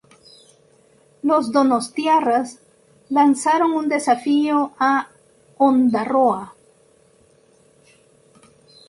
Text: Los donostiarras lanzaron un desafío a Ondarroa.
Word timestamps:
Los 1.21 1.51
donostiarras 1.51 2.57
lanzaron 3.09 3.73
un 3.73 3.87
desafío 3.87 4.71
a 4.79 5.09
Ondarroa. 5.59 6.55